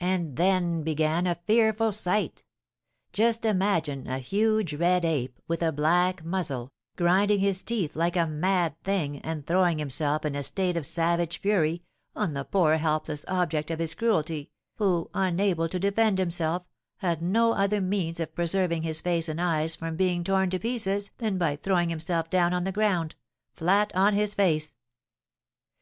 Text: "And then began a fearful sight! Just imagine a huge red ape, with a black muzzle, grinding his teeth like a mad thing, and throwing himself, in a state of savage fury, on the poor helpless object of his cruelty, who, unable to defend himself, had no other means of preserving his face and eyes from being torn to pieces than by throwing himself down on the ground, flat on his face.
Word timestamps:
"And 0.00 0.38
then 0.38 0.82
began 0.82 1.26
a 1.26 1.34
fearful 1.46 1.92
sight! 1.92 2.42
Just 3.12 3.44
imagine 3.44 4.06
a 4.06 4.18
huge 4.18 4.72
red 4.72 5.04
ape, 5.04 5.38
with 5.46 5.60
a 5.62 5.70
black 5.70 6.24
muzzle, 6.24 6.72
grinding 6.96 7.40
his 7.40 7.60
teeth 7.60 7.94
like 7.94 8.16
a 8.16 8.26
mad 8.26 8.82
thing, 8.82 9.18
and 9.18 9.46
throwing 9.46 9.78
himself, 9.78 10.24
in 10.24 10.34
a 10.34 10.42
state 10.42 10.74
of 10.78 10.86
savage 10.86 11.38
fury, 11.38 11.82
on 12.16 12.32
the 12.32 12.44
poor 12.46 12.78
helpless 12.78 13.26
object 13.28 13.70
of 13.70 13.78
his 13.78 13.92
cruelty, 13.94 14.50
who, 14.78 15.10
unable 15.12 15.68
to 15.68 15.78
defend 15.78 16.16
himself, 16.18 16.62
had 17.00 17.20
no 17.20 17.52
other 17.52 17.82
means 17.82 18.20
of 18.20 18.34
preserving 18.34 18.84
his 18.84 19.02
face 19.02 19.28
and 19.28 19.38
eyes 19.38 19.76
from 19.76 19.96
being 19.96 20.24
torn 20.24 20.48
to 20.48 20.58
pieces 20.58 21.10
than 21.18 21.36
by 21.36 21.56
throwing 21.56 21.90
himself 21.90 22.30
down 22.30 22.54
on 22.54 22.64
the 22.64 22.72
ground, 22.72 23.16
flat 23.54 23.94
on 23.94 24.14
his 24.14 24.32
face. 24.32 24.76